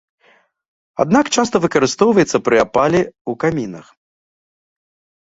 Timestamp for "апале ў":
2.65-3.31